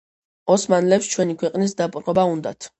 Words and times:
ოსმანლებს 0.53 1.11
ჩვენი 1.13 1.37
ქვეყნის 1.45 1.79
დაბრყობა 1.85 2.29
უნდოდათ 2.35 2.69